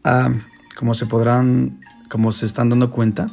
Ah, 0.02 0.32
como 0.76 0.94
se 0.94 1.06
podrán, 1.06 1.78
como 2.10 2.32
se 2.32 2.46
están 2.46 2.68
dando 2.68 2.90
cuenta, 2.90 3.30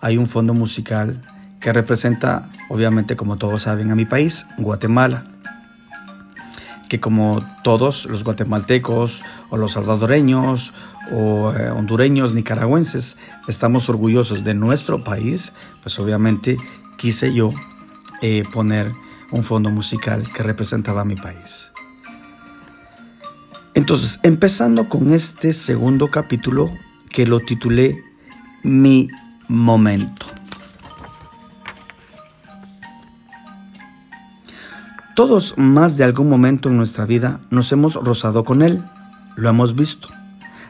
hay 0.00 0.16
un 0.16 0.26
fondo 0.26 0.54
musical 0.54 1.20
que 1.60 1.74
representa, 1.74 2.48
obviamente, 2.70 3.14
como 3.14 3.36
todos 3.36 3.60
saben, 3.60 3.90
a 3.90 3.94
mi 3.94 4.06
país, 4.06 4.46
Guatemala 4.56 5.34
que 6.88 7.00
como 7.00 7.44
todos 7.62 8.06
los 8.06 8.24
guatemaltecos 8.24 9.22
o 9.50 9.56
los 9.56 9.72
salvadoreños 9.72 10.74
o 11.12 11.52
eh, 11.52 11.70
hondureños, 11.70 12.34
nicaragüenses, 12.34 13.16
estamos 13.48 13.88
orgullosos 13.88 14.44
de 14.44 14.54
nuestro 14.54 15.04
país, 15.04 15.52
pues 15.82 15.98
obviamente 15.98 16.56
quise 16.96 17.32
yo 17.32 17.50
eh, 18.22 18.44
poner 18.52 18.92
un 19.30 19.44
fondo 19.44 19.70
musical 19.70 20.24
que 20.32 20.42
representaba 20.42 21.04
mi 21.04 21.16
país. 21.16 21.72
Entonces, 23.74 24.20
empezando 24.22 24.88
con 24.88 25.10
este 25.10 25.52
segundo 25.52 26.08
capítulo, 26.08 26.70
que 27.10 27.26
lo 27.26 27.40
titulé 27.40 28.04
Mi 28.62 29.08
momento. 29.48 30.26
Todos 35.14 35.54
más 35.56 35.96
de 35.96 36.04
algún 36.04 36.28
momento 36.28 36.68
en 36.68 36.76
nuestra 36.76 37.04
vida 37.04 37.40
nos 37.50 37.70
hemos 37.72 37.94
rozado 37.94 38.44
con 38.44 38.62
él, 38.62 38.82
lo 39.36 39.48
hemos 39.48 39.76
visto, 39.76 40.08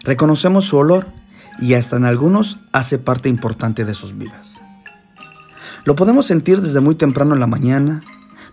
reconocemos 0.05 0.65
su 0.67 0.77
olor 0.77 1.07
y 1.59 1.75
hasta 1.75 1.97
en 1.97 2.05
algunos 2.05 2.59
hace 2.73 2.99
parte 2.99 3.29
importante 3.29 3.85
de 3.85 3.95
sus 3.95 4.17
vidas. 4.17 4.61
Lo 5.85 5.95
podemos 5.95 6.27
sentir 6.27 6.61
desde 6.61 6.81
muy 6.81 6.95
temprano 6.95 7.35
en 7.35 7.41
la 7.41 7.47
mañana, 7.47 8.03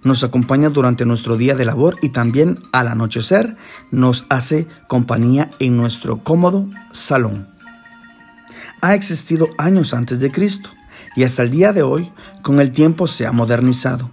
nos 0.04 0.24
acompaña 0.24 0.70
durante 0.70 1.06
nuestro 1.06 1.38
día 1.38 1.56
de 1.56 1.66
labor 1.66 1.98
y 2.02 2.10
también 2.10 2.60
al 2.72 2.88
anochecer 2.88 3.56
nos 3.92 4.26
hace 4.30 4.68
compañía 4.88 5.52
en 5.60 5.78
nuestro 5.78 6.24
cómodo 6.24 6.68
salón. 6.92 7.48
Ha 8.82 8.96
existido 8.96 9.48
años 9.58 9.94
antes 9.94 10.20
de 10.20 10.32
Cristo 10.32 10.70
y 11.16 11.24
hasta 11.24 11.44
el 11.44 11.52
día 11.52 11.72
de 11.72 11.84
hoy 11.84 12.12
con 12.42 12.60
el 12.60 12.72
tiempo 12.72 13.06
se 13.06 13.28
ha 13.28 13.32
modernizado 13.32 14.10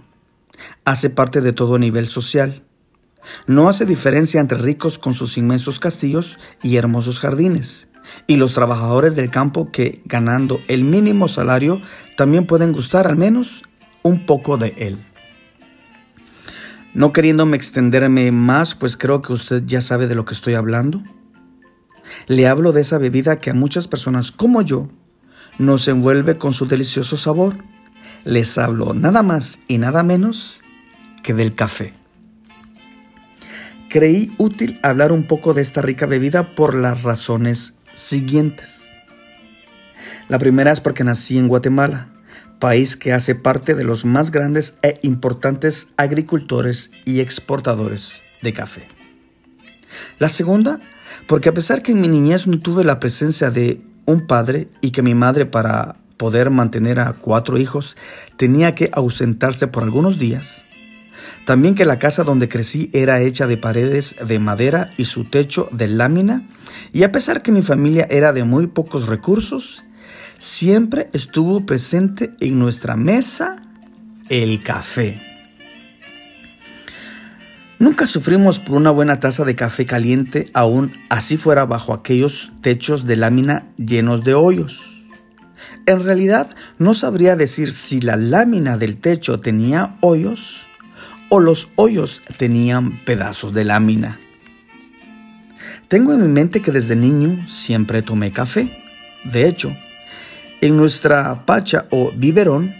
hace 0.85 1.09
parte 1.09 1.41
de 1.41 1.53
todo 1.53 1.79
nivel 1.79 2.07
social. 2.07 2.63
No 3.47 3.69
hace 3.69 3.85
diferencia 3.85 4.41
entre 4.41 4.57
ricos 4.57 4.97
con 4.97 5.13
sus 5.13 5.37
inmensos 5.37 5.79
castillos 5.79 6.39
y 6.63 6.77
hermosos 6.77 7.19
jardines, 7.19 7.89
y 8.27 8.37
los 8.37 8.53
trabajadores 8.53 9.15
del 9.15 9.29
campo 9.29 9.71
que, 9.71 10.01
ganando 10.05 10.59
el 10.67 10.83
mínimo 10.83 11.27
salario, 11.27 11.81
también 12.17 12.45
pueden 12.45 12.71
gustar 12.71 13.07
al 13.07 13.17
menos 13.17 13.63
un 14.03 14.25
poco 14.25 14.57
de 14.57 14.73
él. 14.77 14.97
No 16.93 17.13
queriéndome 17.13 17.55
extenderme 17.55 18.31
más, 18.31 18.73
pues 18.73 18.97
creo 18.97 19.21
que 19.21 19.33
usted 19.33 19.63
ya 19.65 19.81
sabe 19.81 20.07
de 20.07 20.15
lo 20.15 20.25
que 20.25 20.33
estoy 20.33 20.55
hablando. 20.55 21.03
Le 22.27 22.47
hablo 22.47 22.71
de 22.71 22.81
esa 22.81 22.97
bebida 22.97 23.39
que 23.39 23.51
a 23.51 23.53
muchas 23.53 23.87
personas 23.87 24.31
como 24.31 24.61
yo 24.61 24.89
nos 25.59 25.87
envuelve 25.87 26.35
con 26.35 26.53
su 26.53 26.65
delicioso 26.65 27.15
sabor. 27.15 27.57
Les 28.25 28.57
hablo 28.57 28.93
nada 28.93 29.21
más 29.21 29.59
y 29.67 29.77
nada 29.77 30.03
menos 30.03 30.63
que 31.21 31.33
del 31.33 31.53
café. 31.53 31.98
Creí 33.89 34.31
útil 34.37 34.79
hablar 34.83 35.11
un 35.11 35.23
poco 35.23 35.55
de 35.55 35.63
esta 35.63 35.81
rica 35.81 36.05
bebida 36.05 36.53
por 36.53 36.75
las 36.75 37.01
razones 37.01 37.73
siguientes. 37.95 38.91
La 40.27 40.37
primera 40.37 40.71
es 40.71 40.79
porque 40.79 41.03
nací 41.03 41.39
en 41.39 41.47
Guatemala, 41.47 42.07
país 42.59 42.95
que 42.95 43.13
hace 43.13 43.33
parte 43.33 43.73
de 43.73 43.83
los 43.83 44.05
más 44.05 44.29
grandes 44.29 44.75
e 44.83 44.99
importantes 45.01 45.87
agricultores 45.97 46.91
y 47.03 47.19
exportadores 47.21 48.21
de 48.43 48.53
café. 48.53 48.83
La 50.19 50.29
segunda, 50.29 50.79
porque 51.25 51.49
a 51.49 51.55
pesar 51.55 51.81
que 51.81 51.93
en 51.93 52.01
mi 52.01 52.09
niñez 52.09 52.45
no 52.45 52.59
tuve 52.59 52.83
la 52.83 52.99
presencia 52.99 53.49
de 53.49 53.81
un 54.05 54.27
padre 54.27 54.67
y 54.81 54.91
que 54.91 55.01
mi 55.01 55.15
madre 55.15 55.47
para 55.47 55.95
poder 56.17 56.51
mantener 56.51 56.99
a 56.99 57.13
cuatro 57.13 57.57
hijos 57.57 57.97
tenía 58.37 58.75
que 58.75 58.91
ausentarse 58.93 59.65
por 59.65 59.81
algunos 59.81 60.19
días, 60.19 60.63
también 61.49 61.73
que 61.73 61.83
la 61.83 61.97
casa 61.97 62.23
donde 62.23 62.47
crecí 62.47 62.91
era 62.93 63.21
hecha 63.21 63.47
de 63.47 63.57
paredes 63.57 64.17
de 64.23 64.37
madera 64.37 64.93
y 64.97 65.05
su 65.05 65.23
techo 65.23 65.67
de 65.71 65.87
lámina, 65.87 66.47
y 66.93 67.01
a 67.01 67.11
pesar 67.11 67.41
que 67.41 67.51
mi 67.51 67.63
familia 67.63 68.05
era 68.07 68.33
de 68.33 68.43
muy 68.43 68.67
pocos 68.67 69.07
recursos, 69.07 69.83
siempre 70.37 71.09
estuvo 71.11 71.65
presente 71.65 72.35
en 72.39 72.59
nuestra 72.59 72.95
mesa 72.95 73.63
el 74.29 74.61
café. 74.61 75.19
Nunca 77.79 78.05
sufrimos 78.05 78.59
por 78.59 78.77
una 78.77 78.91
buena 78.91 79.19
taza 79.19 79.43
de 79.43 79.55
café 79.55 79.87
caliente, 79.87 80.51
aún 80.53 80.93
así 81.09 81.35
fuera 81.35 81.65
bajo 81.65 81.93
aquellos 81.93 82.51
techos 82.61 83.07
de 83.07 83.15
lámina 83.15 83.69
llenos 83.75 84.23
de 84.23 84.35
hoyos. 84.35 85.03
En 85.87 86.03
realidad 86.03 86.55
no 86.77 86.93
sabría 86.93 87.35
decir 87.35 87.73
si 87.73 88.01
la 88.01 88.17
lámina 88.17 88.77
del 88.77 88.97
techo 88.97 89.39
tenía 89.39 89.97
hoyos 90.01 90.68
o 91.29 91.39
los 91.39 91.69
hoyos 91.75 92.21
tenían 92.37 92.91
pedazos 93.05 93.53
de 93.53 93.63
lámina. 93.63 94.19
Tengo 95.87 96.13
en 96.13 96.21
mi 96.21 96.27
mente 96.27 96.61
que 96.61 96.71
desde 96.71 96.95
niño 96.95 97.47
siempre 97.47 98.01
tomé 98.01 98.31
café. 98.31 98.69
De 99.23 99.47
hecho, 99.47 99.75
en 100.61 100.77
nuestra 100.77 101.45
pacha 101.45 101.85
o 101.89 102.11
biberón 102.11 102.73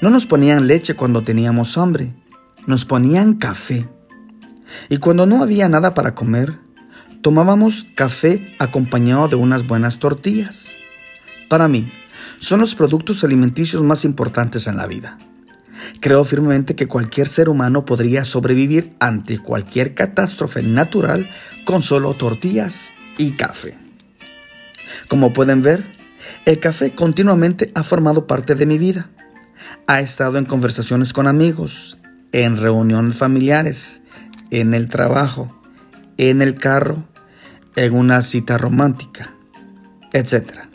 no 0.00 0.10
nos 0.10 0.26
ponían 0.26 0.66
leche 0.66 0.94
cuando 0.94 1.22
teníamos 1.22 1.78
hambre, 1.78 2.12
nos 2.66 2.84
ponían 2.84 3.34
café. 3.34 3.88
Y 4.88 4.98
cuando 4.98 5.26
no 5.26 5.42
había 5.42 5.68
nada 5.68 5.94
para 5.94 6.14
comer, 6.14 6.58
tomábamos 7.22 7.86
café 7.94 8.54
acompañado 8.58 9.28
de 9.28 9.36
unas 9.36 9.66
buenas 9.66 9.98
tortillas. 9.98 10.68
Para 11.48 11.68
mí, 11.68 11.90
son 12.38 12.60
los 12.60 12.74
productos 12.74 13.24
alimenticios 13.24 13.82
más 13.82 14.04
importantes 14.04 14.66
en 14.66 14.76
la 14.76 14.86
vida. 14.86 15.18
Creo 16.00 16.24
firmemente 16.24 16.74
que 16.74 16.86
cualquier 16.86 17.28
ser 17.28 17.48
humano 17.48 17.84
podría 17.84 18.24
sobrevivir 18.24 18.94
ante 19.00 19.38
cualquier 19.38 19.94
catástrofe 19.94 20.62
natural 20.62 21.28
con 21.64 21.82
solo 21.82 22.14
tortillas 22.14 22.90
y 23.18 23.32
café. 23.32 23.76
Como 25.08 25.32
pueden 25.32 25.62
ver, 25.62 25.84
el 26.44 26.58
café 26.58 26.92
continuamente 26.92 27.70
ha 27.74 27.82
formado 27.82 28.26
parte 28.26 28.54
de 28.54 28.66
mi 28.66 28.78
vida. 28.78 29.10
Ha 29.86 30.00
estado 30.00 30.38
en 30.38 30.44
conversaciones 30.44 31.12
con 31.12 31.26
amigos, 31.26 31.98
en 32.32 32.56
reuniones 32.56 33.14
familiares, 33.14 34.02
en 34.50 34.74
el 34.74 34.88
trabajo, 34.88 35.62
en 36.16 36.42
el 36.42 36.56
carro, 36.56 37.04
en 37.76 37.94
una 37.94 38.22
cita 38.22 38.58
romántica, 38.58 39.32
etc. 40.12 40.69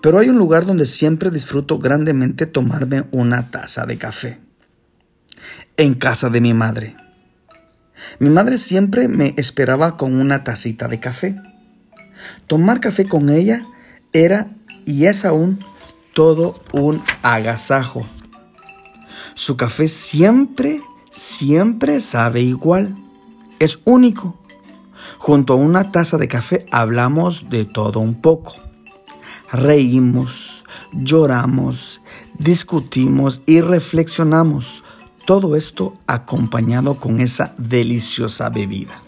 Pero 0.00 0.18
hay 0.18 0.28
un 0.28 0.38
lugar 0.38 0.66
donde 0.66 0.86
siempre 0.86 1.30
disfruto 1.30 1.78
grandemente 1.78 2.46
tomarme 2.46 3.04
una 3.10 3.50
taza 3.50 3.86
de 3.86 3.98
café. 3.98 4.38
En 5.76 5.94
casa 5.94 6.30
de 6.30 6.40
mi 6.40 6.54
madre. 6.54 6.96
Mi 8.18 8.30
madre 8.30 8.58
siempre 8.58 9.08
me 9.08 9.34
esperaba 9.36 9.96
con 9.96 10.14
una 10.14 10.44
tacita 10.44 10.88
de 10.88 11.00
café. 11.00 11.36
Tomar 12.46 12.80
café 12.80 13.06
con 13.06 13.28
ella 13.28 13.64
era 14.12 14.48
y 14.84 15.06
es 15.06 15.24
aún 15.24 15.58
todo 16.14 16.60
un 16.72 17.02
agasajo. 17.22 18.06
Su 19.34 19.56
café 19.56 19.88
siempre, 19.88 20.80
siempre 21.10 22.00
sabe 22.00 22.40
igual. 22.40 22.96
Es 23.58 23.80
único. 23.84 24.40
Junto 25.18 25.54
a 25.54 25.56
una 25.56 25.90
taza 25.90 26.18
de 26.18 26.28
café 26.28 26.66
hablamos 26.70 27.50
de 27.50 27.64
todo 27.64 28.00
un 28.00 28.20
poco 28.20 28.67
reímos, 29.52 30.64
lloramos, 30.92 32.00
discutimos 32.38 33.42
y 33.46 33.60
reflexionamos. 33.60 34.84
Todo 35.26 35.56
esto 35.56 35.96
acompañado 36.06 36.94
con 36.94 37.20
esa 37.20 37.54
deliciosa 37.58 38.48
bebida. 38.48 39.02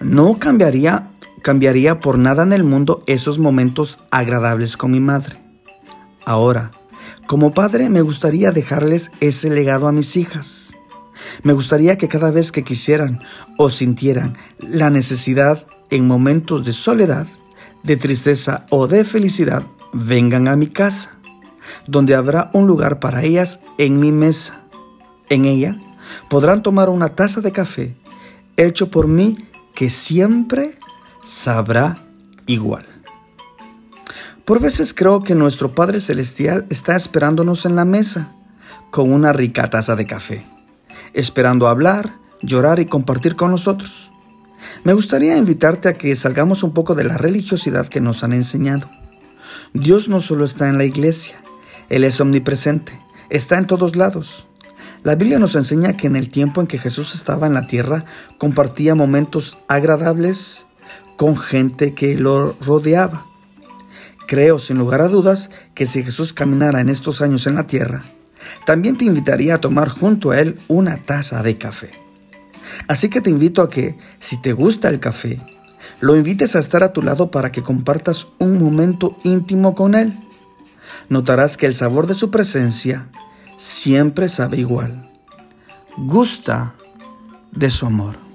No 0.00 0.38
cambiaría, 0.38 1.08
cambiaría 1.42 2.00
por 2.00 2.18
nada 2.18 2.42
en 2.42 2.52
el 2.52 2.62
mundo 2.62 3.02
esos 3.06 3.38
momentos 3.38 4.00
agradables 4.10 4.76
con 4.76 4.90
mi 4.90 5.00
madre. 5.00 5.36
Ahora, 6.24 6.72
como 7.26 7.52
padre 7.52 7.88
me 7.88 8.02
gustaría 8.02 8.52
dejarles 8.52 9.10
ese 9.20 9.50
legado 9.50 9.88
a 9.88 9.92
mis 9.92 10.16
hijas. 10.16 10.72
Me 11.42 11.52
gustaría 11.52 11.98
que 11.98 12.08
cada 12.08 12.30
vez 12.30 12.52
que 12.52 12.64
quisieran 12.64 13.20
o 13.56 13.70
sintieran 13.70 14.36
la 14.58 14.90
necesidad 14.90 15.66
en 15.90 16.06
momentos 16.06 16.64
de 16.64 16.72
soledad, 16.72 17.26
de 17.82 17.96
tristeza 17.96 18.66
o 18.70 18.86
de 18.86 19.04
felicidad, 19.04 19.64
vengan 19.92 20.48
a 20.48 20.56
mi 20.56 20.66
casa, 20.66 21.12
donde 21.86 22.14
habrá 22.14 22.50
un 22.52 22.66
lugar 22.66 23.00
para 23.00 23.22
ellas 23.22 23.60
en 23.78 24.00
mi 24.00 24.12
mesa. 24.12 24.62
En 25.28 25.44
ella 25.44 25.78
podrán 26.28 26.62
tomar 26.62 26.88
una 26.88 27.10
taza 27.10 27.40
de 27.40 27.52
café 27.52 27.94
hecho 28.56 28.90
por 28.90 29.06
mí 29.06 29.36
que 29.74 29.88
siempre 29.88 30.78
sabrá 31.24 31.98
igual. 32.46 32.84
Por 34.44 34.60
veces 34.60 34.94
creo 34.94 35.22
que 35.22 35.34
nuestro 35.34 35.74
Padre 35.74 36.00
Celestial 36.00 36.66
está 36.70 36.96
esperándonos 36.96 37.66
en 37.66 37.76
la 37.76 37.84
mesa 37.84 38.32
con 38.90 39.12
una 39.12 39.32
rica 39.32 39.68
taza 39.70 39.94
de 39.94 40.06
café, 40.06 40.44
esperando 41.12 41.68
hablar, 41.68 42.14
llorar 42.42 42.80
y 42.80 42.86
compartir 42.86 43.36
con 43.36 43.50
nosotros. 43.50 44.10
Me 44.84 44.92
gustaría 44.92 45.36
invitarte 45.36 45.88
a 45.88 45.94
que 45.94 46.14
salgamos 46.16 46.62
un 46.62 46.72
poco 46.72 46.94
de 46.94 47.04
la 47.04 47.18
religiosidad 47.18 47.88
que 47.88 48.00
nos 48.00 48.22
han 48.24 48.32
enseñado. 48.32 48.88
Dios 49.74 50.08
no 50.08 50.20
solo 50.20 50.44
está 50.44 50.68
en 50.68 50.78
la 50.78 50.84
iglesia, 50.84 51.36
Él 51.88 52.04
es 52.04 52.20
omnipresente, 52.20 52.98
está 53.28 53.58
en 53.58 53.66
todos 53.66 53.96
lados. 53.96 54.46
La 55.04 55.14
Biblia 55.14 55.38
nos 55.38 55.54
enseña 55.54 55.96
que 55.96 56.06
en 56.06 56.16
el 56.16 56.30
tiempo 56.30 56.60
en 56.60 56.66
que 56.66 56.78
Jesús 56.78 57.14
estaba 57.14 57.46
en 57.46 57.54
la 57.54 57.66
tierra, 57.66 58.04
compartía 58.38 58.94
momentos 58.94 59.58
agradables 59.68 60.64
con 61.16 61.36
gente 61.36 61.94
que 61.94 62.16
lo 62.16 62.56
rodeaba. 62.60 63.24
Creo 64.26 64.58
sin 64.58 64.78
lugar 64.78 65.00
a 65.00 65.08
dudas 65.08 65.50
que 65.74 65.86
si 65.86 66.02
Jesús 66.02 66.32
caminara 66.32 66.80
en 66.80 66.88
estos 66.88 67.22
años 67.22 67.46
en 67.46 67.54
la 67.54 67.66
tierra, 67.66 68.02
también 68.66 68.96
te 68.96 69.04
invitaría 69.04 69.54
a 69.54 69.60
tomar 69.60 69.88
junto 69.88 70.30
a 70.30 70.40
Él 70.40 70.58
una 70.68 70.96
taza 70.98 71.42
de 71.42 71.58
café. 71.58 71.90
Así 72.86 73.08
que 73.08 73.20
te 73.20 73.30
invito 73.30 73.62
a 73.62 73.68
que, 73.68 73.98
si 74.20 74.40
te 74.40 74.52
gusta 74.52 74.88
el 74.88 75.00
café, 75.00 75.40
lo 76.00 76.16
invites 76.16 76.54
a 76.54 76.58
estar 76.58 76.82
a 76.82 76.92
tu 76.92 77.02
lado 77.02 77.30
para 77.30 77.50
que 77.50 77.62
compartas 77.62 78.28
un 78.38 78.58
momento 78.58 79.16
íntimo 79.24 79.74
con 79.74 79.94
Él. 79.94 80.12
Notarás 81.08 81.56
que 81.56 81.66
el 81.66 81.74
sabor 81.74 82.06
de 82.06 82.14
su 82.14 82.30
presencia 82.30 83.08
siempre 83.56 84.28
sabe 84.28 84.58
igual. 84.58 85.10
Gusta 85.96 86.74
de 87.52 87.70
su 87.70 87.86
amor. 87.86 88.27